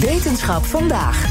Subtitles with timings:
[0.00, 1.26] Wetenschap vandaag.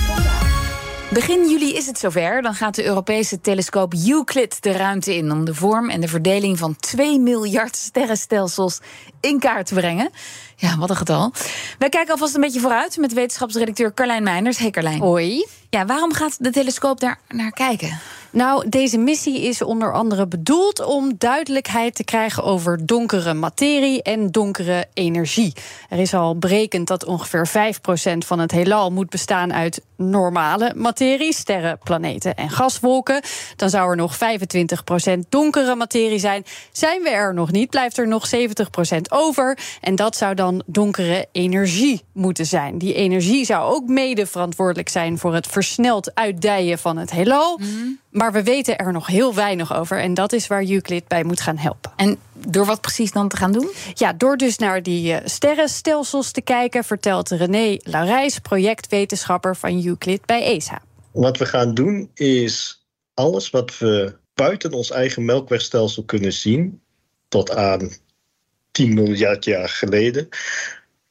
[1.12, 2.42] Begin juli is het zover.
[2.42, 6.58] Dan gaat de Europese telescoop Euclid de ruimte in om de vorm en de verdeling
[6.58, 8.80] van 2 miljard sterrenstelsels
[9.20, 10.10] in kaart te brengen.
[10.56, 11.32] Ja, wat een getal.
[11.78, 14.58] Wij kijken alvast een beetje vooruit met wetenschapsredacteur Carlijn Meinders.
[14.58, 15.00] Hey Carlijn.
[15.00, 15.48] Hoi.
[15.70, 18.00] Ja, waarom gaat de telescoop daar naar kijken?
[18.38, 24.32] Nou, deze missie is onder andere bedoeld om duidelijkheid te krijgen over donkere materie en
[24.32, 25.54] donkere energie.
[25.90, 31.34] Er is al berekend dat ongeveer 5% van het heelal moet bestaan uit normale materie,
[31.34, 33.22] sterren, planeten en gaswolken.
[33.56, 36.46] Dan zou er nog 25% donkere materie zijn.
[36.72, 38.40] Zijn we er nog niet, blijft er nog 70%
[39.10, 39.58] over.
[39.82, 42.78] En dat zou dan donkere energie moeten zijn.
[42.78, 47.60] Die energie zou ook mede verantwoordelijk zijn voor het versneld uitdijen van het heelal.
[48.10, 50.00] Maar we weten er nog heel weinig over.
[50.00, 51.92] En dat is waar Euclid bij moet gaan helpen.
[51.96, 53.70] En door wat precies dan te gaan doen?
[53.94, 60.26] Ja, door dus naar die uh, sterrenstelsels te kijken, vertelt René Laurijs, projectwetenschapper van Euclid
[60.26, 60.82] bij ESA.
[61.12, 66.82] Wat we gaan doen is alles wat we buiten ons eigen melkwegstelsel kunnen zien,
[67.28, 67.92] tot aan
[68.72, 70.30] 10 miljard jaar geleden,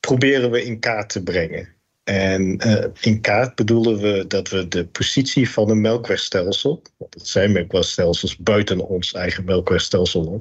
[0.00, 1.74] proberen we in kaart te brengen.
[2.04, 7.28] En uh, in kaart bedoelen we dat we de positie van een melkwegstelsel, want het
[7.28, 10.40] zijn melkwegstelsels buiten ons eigen melkwegstelsel,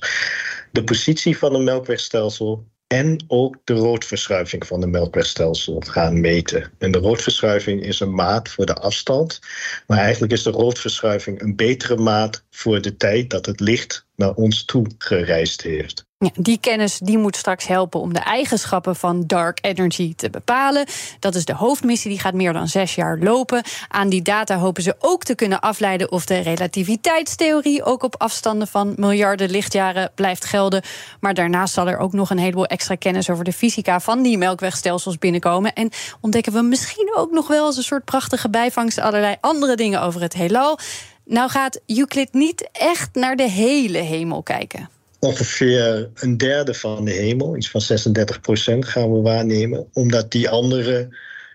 [0.76, 6.72] de positie van een melkwegstelsel en ook de roodverschuiving van de melkwegstelsel gaan meten.
[6.78, 9.40] En de roodverschuiving is een maat voor de afstand,
[9.88, 14.34] maar eigenlijk is de roodverschuiving een betere maat voor de tijd dat het licht naar
[14.34, 16.05] ons toe gereisd heeft.
[16.34, 20.86] Die kennis die moet straks helpen om de eigenschappen van dark energy te bepalen.
[21.20, 23.64] Dat is de hoofdmissie, die gaat meer dan zes jaar lopen.
[23.88, 28.68] Aan die data hopen ze ook te kunnen afleiden of de relativiteitstheorie ook op afstanden
[28.68, 30.82] van miljarden lichtjaren blijft gelden.
[31.20, 34.38] Maar daarnaast zal er ook nog een heleboel extra kennis over de fysica van die
[34.38, 35.74] melkwegstelsels binnenkomen.
[35.74, 35.92] En
[36.22, 40.22] ontdekken we misschien ook nog wel als een soort prachtige bijvangst allerlei andere dingen over
[40.22, 40.80] het heelal.
[41.26, 44.95] Nou gaat Euclid niet echt naar de hele hemel kijken
[45.26, 49.88] ongeveer een derde van de hemel, iets van 36 procent, gaan we waarnemen.
[49.94, 51.08] Omdat die andere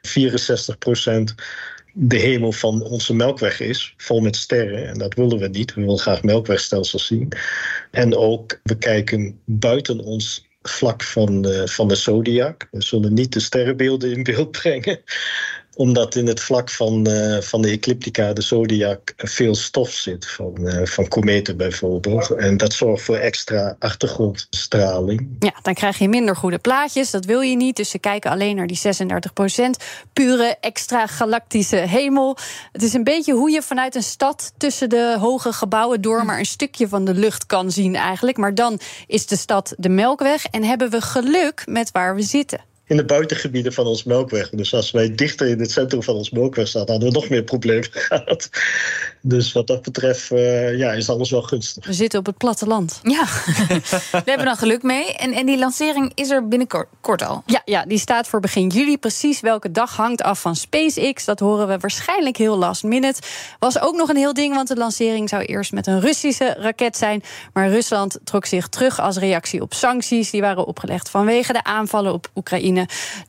[0.03, 1.35] 64 procent
[1.93, 4.89] de hemel van onze melkweg is, vol met sterren.
[4.89, 5.75] En dat willen we niet.
[5.75, 7.33] We willen graag melkwegstelsels zien.
[7.91, 12.69] En ook, we kijken buiten ons vlak van de, van de zodiac.
[12.71, 15.01] We zullen niet de sterrenbeelden in beeld brengen
[15.75, 20.27] omdat in het vlak van, uh, van de ecliptica, de zodiac, veel stof zit.
[20.27, 22.31] Van, uh, van kometen bijvoorbeeld.
[22.31, 25.29] En dat zorgt voor extra achtergrondstraling.
[25.39, 27.11] Ja, dan krijg je minder goede plaatjes.
[27.11, 27.77] Dat wil je niet.
[27.77, 32.37] Dus ze kijken alleen naar die 36% Pure extra galactische hemel.
[32.73, 36.39] Het is een beetje hoe je vanuit een stad tussen de hoge gebouwen door maar
[36.39, 38.37] een stukje van de lucht kan zien eigenlijk.
[38.37, 42.70] Maar dan is de stad de Melkweg en hebben we geluk met waar we zitten
[42.91, 44.51] in de buitengebieden van ons melkweg.
[44.51, 47.43] Dus als wij dichter in het centrum van ons melkweg staan, hadden we nog meer
[47.43, 48.51] problemen gehad.
[49.23, 51.87] Dus wat dat betreft uh, ja, is alles wel gunstig.
[51.87, 53.01] We zitten op het platteland.
[53.03, 53.25] Ja,
[54.25, 55.15] we hebben dan geluk mee.
[55.15, 57.43] En, en die lancering is er binnenkort al.
[57.47, 58.99] Ja, ja, die staat voor begin juli.
[58.99, 61.25] Precies welke dag hangt af van SpaceX.
[61.25, 63.21] Dat horen we waarschijnlijk heel last minute.
[63.59, 66.97] Was ook nog een heel ding, want de lancering zou eerst met een Russische raket
[66.97, 67.22] zijn.
[67.53, 70.31] Maar Rusland trok zich terug als reactie op sancties.
[70.31, 72.80] Die waren opgelegd vanwege de aanvallen op Oekraïne.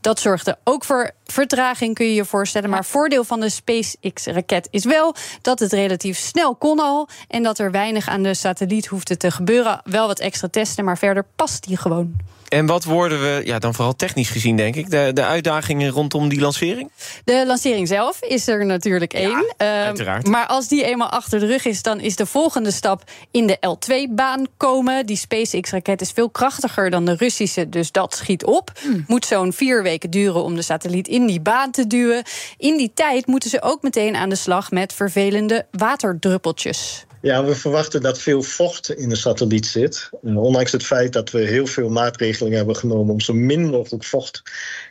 [0.01, 2.69] Dat zorgde ook voor vertraging, kun je je voorstellen.
[2.69, 7.07] Maar voordeel van de SpaceX-raket is wel dat het relatief snel kon al.
[7.28, 9.81] En dat er weinig aan de satelliet hoefde te gebeuren.
[9.84, 12.16] Wel wat extra testen, maar verder past die gewoon.
[12.51, 16.29] En wat worden we, ja, dan vooral technisch gezien, denk ik, de, de uitdagingen rondom
[16.29, 16.91] die lancering?
[17.23, 19.53] De lancering zelf is er natuurlijk één.
[19.57, 20.28] Ja, uiteraard.
[20.28, 23.57] Maar als die eenmaal achter de rug is, dan is de volgende stap in de
[23.57, 25.06] L2-baan komen.
[25.06, 28.72] Die SpaceX-raket is veel krachtiger dan de Russische, dus dat schiet op.
[28.81, 29.03] Hmm.
[29.07, 32.23] Moet zo'n vier weken duren om de satelliet in die baan te duwen.
[32.57, 37.06] In die tijd moeten ze ook meteen aan de slag met vervelende waterdruppeltjes.
[37.21, 40.09] Ja, we verwachten dat veel vocht in de satelliet zit.
[40.21, 44.41] ondanks het feit dat we heel veel maatregelingen hebben genomen om zo min mogelijk vocht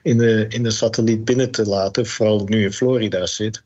[0.02, 3.62] in de, in de satelliet binnen te laten, vooral nu in Florida zit,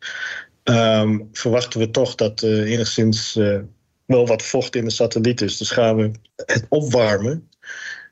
[0.63, 3.59] ehm, verwachten we toch dat uh, enigszins uh,
[4.07, 5.57] wel wat vocht in de satelliet is.
[5.57, 7.49] Dus gaan we het opwarmen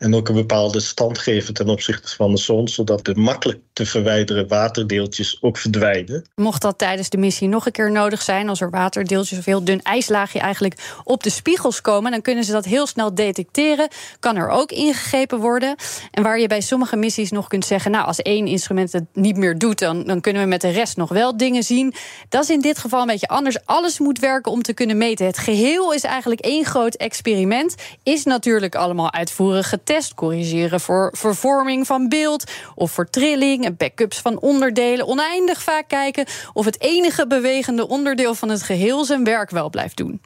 [0.03, 3.87] en ook een bepaalde stand geven ten opzichte van de zon, zodat de makkelijk te
[3.87, 6.25] verwijderen waterdeeltjes ook verdwijnen.
[6.35, 9.65] Mocht dat tijdens de missie nog een keer nodig zijn, als er waterdeeltjes of heel
[9.65, 13.89] dun ijslaagje eigenlijk op de spiegels komen, dan kunnen ze dat heel snel detecteren.
[14.21, 15.77] Kan er ook ingegrepen worden.
[16.11, 19.37] En waar je bij sommige missies nog kunt zeggen, nou, als één instrument het niet
[19.37, 21.95] meer doet, dan, dan kunnen we met de rest nog wel dingen zien.
[22.29, 23.67] Dat is in dit geval een beetje anders.
[23.67, 25.27] Alles moet werken om te kunnen meten.
[25.27, 27.75] Het geheel is eigenlijk één groot experiment.
[28.03, 34.19] Is natuurlijk allemaal uitvoerig getest getest, corrigeren voor vervorming van beeld of voor trilling, backups
[34.19, 39.51] van onderdelen, oneindig vaak kijken of het enige bewegende onderdeel van het geheel zijn werk
[39.51, 40.21] wel blijft doen.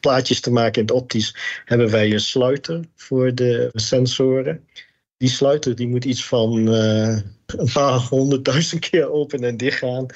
[0.00, 1.34] Plaatjes te maken in het optisch
[1.64, 4.64] hebben wij een sluiter voor de sensoren.
[5.16, 10.06] Die sluiter die moet iets van uh, een honderdduizend keer open en dicht gaan.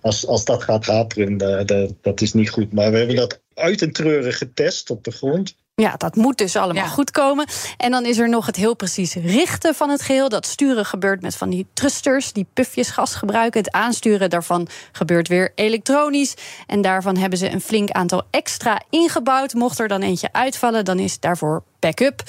[0.00, 2.72] Als, als dat gaat haperen, uh, dat, dat is niet goed.
[2.72, 5.54] Maar we hebben dat uit en getest op de grond.
[5.74, 7.46] Ja, dat moet dus allemaal goed komen.
[7.76, 10.28] En dan is er nog het heel precies richten van het geheel.
[10.28, 13.60] Dat sturen gebeurt met van die thrusters die pufjes gas gebruiken.
[13.60, 16.34] Het aansturen daarvan gebeurt weer elektronisch.
[16.66, 19.54] En daarvan hebben ze een flink aantal extra ingebouwd.
[19.54, 22.22] Mocht er dan eentje uitvallen, dan is daarvoor backup.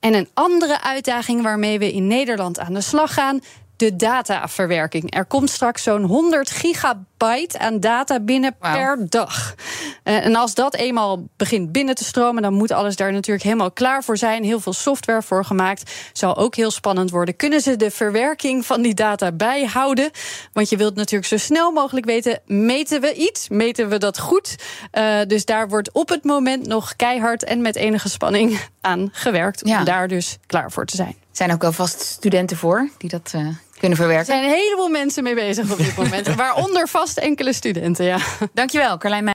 [0.00, 3.40] En een andere uitdaging waarmee we in Nederland aan de slag gaan,
[3.82, 5.14] de dataverwerking.
[5.14, 9.54] Er komt straks zo'n 100 gigabyte aan data binnen per dag.
[10.02, 13.70] Eh, en als dat eenmaal begint binnen te stromen, dan moet alles daar natuurlijk helemaal
[13.70, 14.44] klaar voor zijn.
[14.44, 15.92] Heel veel software voor gemaakt.
[16.12, 17.36] Zal ook heel spannend worden.
[17.36, 20.10] Kunnen ze de verwerking van die data bijhouden?
[20.52, 23.48] Want je wilt natuurlijk zo snel mogelijk weten: meten we iets?
[23.48, 24.56] Meten we dat goed?
[24.92, 29.64] Uh, dus daar wordt op het moment nog keihard en met enige spanning aan gewerkt.
[29.64, 31.14] Om daar dus klaar voor te zijn.
[31.32, 33.48] Er zijn ook wel vast studenten voor die dat uh,
[33.82, 34.34] kunnen verwerken.
[34.34, 36.34] Er zijn een heleboel mensen mee bezig op dit moment.
[36.44, 38.18] waaronder vast enkele studenten, ja.
[38.54, 39.34] Dankjewel, Carlijn Meij.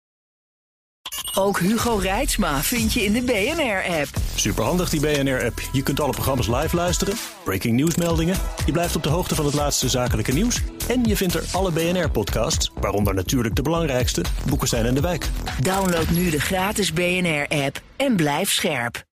[1.36, 4.08] Ook Hugo Reitsma vind je in de BNR-app.
[4.36, 5.62] Superhandig die BNR-app.
[5.72, 8.38] Je kunt alle programma's live luisteren, breaking nieuwsmeldingen.
[8.66, 10.62] Je blijft op de hoogte van het laatste zakelijke nieuws.
[10.88, 15.30] En je vindt er alle BNR-podcasts, waaronder natuurlijk de belangrijkste, Boeken zijn in de wijk.
[15.62, 19.07] Download nu de gratis BNR-app en blijf scherp.